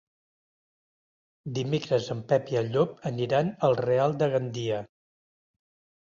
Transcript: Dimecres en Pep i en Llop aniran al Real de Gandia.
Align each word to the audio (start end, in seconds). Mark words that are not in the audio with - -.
Dimecres 1.57 2.07
en 2.15 2.23
Pep 2.31 2.49
i 2.53 2.57
en 2.61 2.71
Llop 2.75 2.95
aniran 3.09 3.51
al 3.67 3.75
Real 3.81 4.15
de 4.23 4.31
Gandia. 4.37 4.79